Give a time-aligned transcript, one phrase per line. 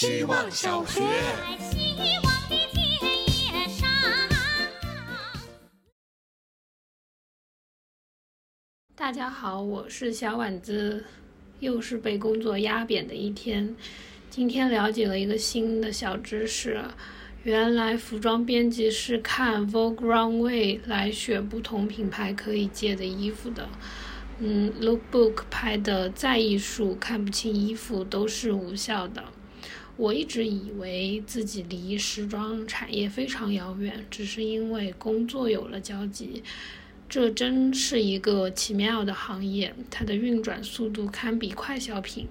[0.00, 1.02] 希望小学。
[8.94, 11.04] 大家好，我是小婉子，
[11.58, 13.74] 又是被工作压扁的一天。
[14.30, 16.80] 今天了解了一个新的小知识，
[17.42, 23.68] 原来服装编辑是看 Vogue Runway 来选不同品牌可以借的衣服的。
[24.38, 29.24] 嗯，Lookbook 拍的再艺术，看不清衣服都是无效的。
[29.98, 36.40] 我一直以为自己离时装产业非常遥远，只是因为工作有了交集。
[37.08, 42.28] 这真是一个奇妙的行业，它的运转速度堪比快消品。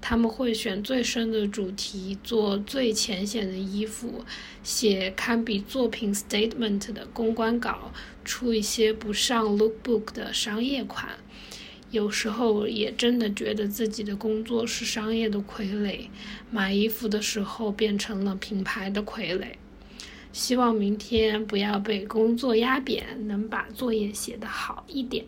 [0.00, 4.24] 他们会选最深的主题，做最浅显的衣服，
[4.62, 7.92] 写堪比作品 statement 的公关稿，
[8.24, 11.10] 出一些不上 Lookbook 的商业款。
[11.92, 16.08] 有时候也真的觉得自己的工作是商业的傀儡，
[16.50, 19.56] 买衣服的时候变成了品牌的傀儡。
[20.32, 25.26] 希望明天不要被工作压扁，能把作业写得好一点。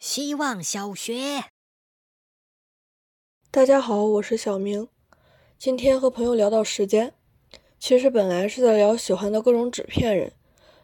[0.00, 1.44] 希望小学，
[3.52, 4.88] 大家好，我是小明。
[5.56, 7.14] 今天和朋友聊到时间，
[7.78, 10.32] 其实本来是在聊喜欢的各种纸片人，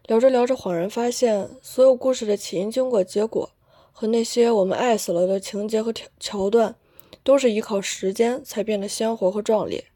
[0.06, 3.50] 聊着聊着恍然发现，所有故事的起因、经过、结果。
[3.98, 6.76] 和那些我们爱死了的情节和桥桥段，
[7.22, 9.86] 都是依靠时间才变得鲜活和壮烈。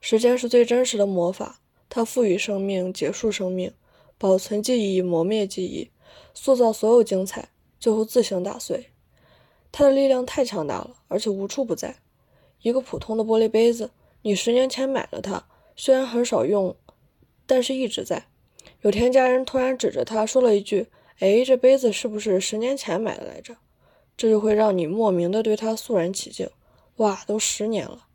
[0.00, 3.72] 时间是最真实的魔法，它赋予生命，结束生命，
[4.18, 5.88] 保存记忆，磨灭记忆，
[6.34, 8.86] 塑造所有精彩，最后自行打碎。
[9.70, 11.98] 它的力量太强大了，而且无处不在。
[12.62, 16.74] 一个普通的玻璃杯子，你十年前买了它，虽然很少用，
[17.46, 18.26] 但是一直在。
[18.80, 20.88] 有天家人突然指着它说了一句。
[21.18, 23.56] 哎，这杯子是不是十年前买的来着？
[24.16, 26.48] 这就会让你莫名的对它肃然起敬。
[26.96, 28.06] 哇，都十年了！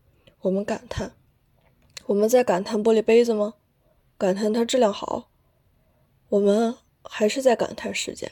[0.41, 1.13] 我们感叹，
[2.07, 3.53] 我们在感叹玻璃杯子吗？
[4.17, 5.29] 感叹它质量好？
[6.29, 8.31] 我们还是在感叹时间，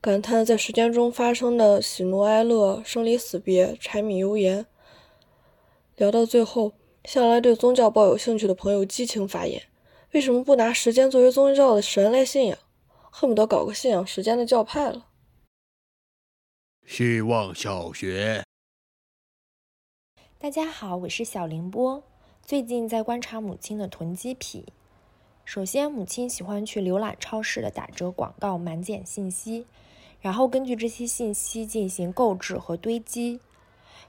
[0.00, 4.66] 感叹在时间中发生的喜怒哀乐、生离死别、柴米油盐。
[5.96, 6.72] 聊到最后，
[7.04, 9.62] 向来对宗教抱有兴趣的朋友激情发言：
[10.12, 12.58] 为什么不拿时间作为宗教的神来信仰？
[13.14, 15.06] 恨不得搞个信仰时间的教派了。
[16.86, 18.42] 希望小学，
[20.38, 22.02] 大家好，我是小凌波。
[22.42, 24.64] 最近在观察母亲的囤积癖。
[25.44, 29.66] 首先，母亲喜欢去浏览超市的打折广告、满减信息，
[30.22, 33.40] 然后根据这些信息进行购置和堆积。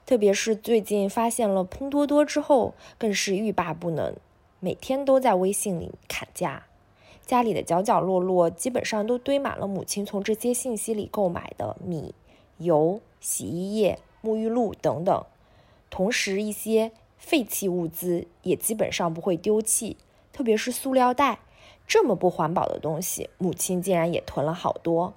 [0.05, 4.15] 特别是最近发现了拼多多之后，更是欲罢不能，
[4.61, 6.67] 每天都在微信里砍价。
[7.25, 12.13] 家里的角角落落基本上都堆满了母亲从这些信息里购买的米、
[12.57, 15.25] 油、洗衣液、沐浴露等等，
[15.89, 19.95] 同时一些废弃物资也基本上不会丢弃，
[20.33, 21.39] 特别是塑料袋，
[21.88, 25.13] 这么不环保的东西，母亲竟然也囤了好多。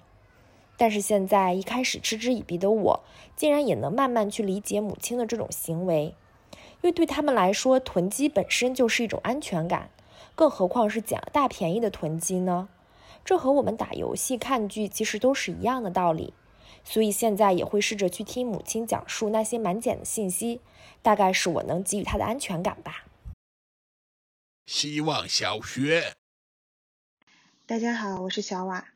[0.77, 3.01] 但是现在一开始嗤之以鼻的我，
[3.35, 6.15] 竟然也能慢慢去理解母亲的这种行为，
[6.53, 9.91] 因为对他们来说，囤积本身就是一种安全感。
[10.35, 12.69] 更何况是捡了大便宜的囤积呢？
[13.25, 16.33] 这和我们打游戏、看剧其实都是一样的道理。
[16.85, 20.61] 所以现在也会试着去听母亲讲述那些满减的信息，
[21.03, 23.07] 大概是我能给予她的安全感吧。
[24.67, 26.15] 希望小学，
[27.67, 28.87] 大家好，我是小瓦。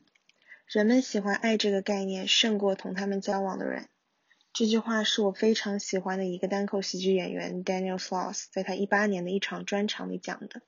[0.68, 3.88] 人们喜欢爱这个概念胜过同他们交往的人。
[4.52, 10.62] 这句话是我非常喜欢的一个单口喜剧演员 Daniel Floss 在他一八年的一场专场里讲的。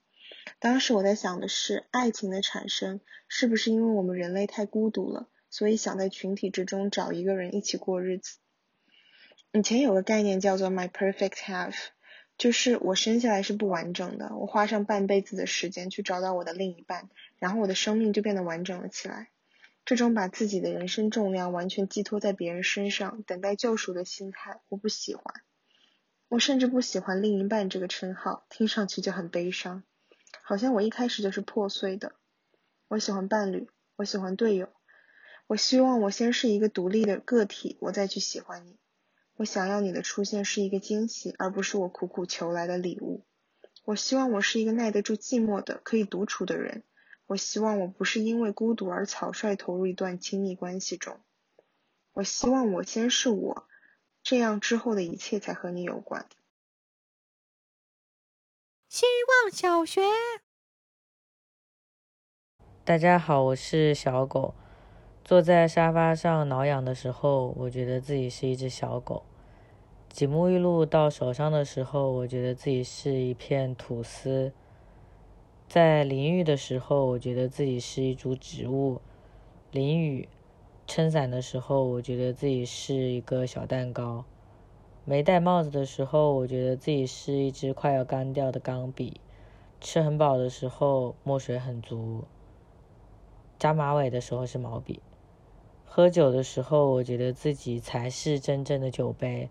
[0.59, 8.39] 当时我在想的是，爱情的产生是不是因为我们人类太孤独了，所以想在群体之中找一个人一起过日子？
[9.53, 11.75] 以前有个概念叫做 my perfect half，
[12.39, 19.29] 就是我生下来是不完整的，我花上半辈子的时间去找到我的另一半，然后我的生命就变得完整了起来。
[19.85, 25.25] 这种把自己的人生重量完全寄托在别人身上，等待救赎的心态，我不喜欢。
[26.29, 29.83] 我甚至不喜欢另一半这个称号，听上去就很悲伤。
[30.43, 32.13] 好像我一开始就是破碎的。
[32.89, 34.69] 我喜欢伴侣，我喜欢队友。
[35.47, 38.77] 我希望我先是一个独立的个体，我再去喜欢你。
[39.37, 43.25] 我想要你的出现是一个惊喜，而不是我苦苦求来的礼物。
[43.85, 46.85] 我希望我是一个耐得住寂寞的、可以独处的人。
[47.27, 51.19] 我希望我不是因为孤独而草率投入一段亲密关系中。
[52.13, 53.67] 我希望我先是我，
[54.23, 56.27] 这样之后的一切才和你有关。
[58.93, 60.03] 希望小学，
[62.85, 64.53] 大家好，我是小狗。
[65.25, 69.23] 坐在沙发上挠痒的时候，我觉得自己是一只小狗。
[70.11, 74.53] 挤沐浴露到手上的时候，我觉得自己是一片吐司；
[75.67, 79.01] 在淋浴的时候，我觉得自己是一株植物；
[79.71, 80.29] 淋雨、
[80.87, 84.27] 撑伞的时候，我觉得自己是一个小蛋糕；
[85.05, 89.15] 没戴帽子的时候，我觉得自己是一支快要干掉的钢笔；
[89.81, 92.25] 吃很饱的时候，墨水很足；
[93.59, 95.03] 扎马尾的时候是毛笔。
[95.85, 99.51] 喝酒的时候，我觉得自己才是真正的酒杯。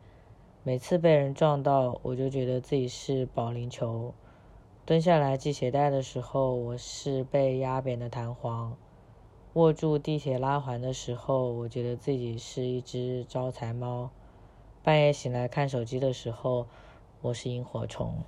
[0.63, 4.13] 每次被人撞到，我就觉得自己是保龄球。
[4.86, 8.77] 蹲下来系鞋带的时候，我是被压扁的弹簧。
[9.53, 14.12] 握住地铁拉环的时候，我觉得自己是一只招财猫。
[14.83, 16.66] 半夜醒来看手机的时候，
[17.22, 18.24] 我是萤火虫。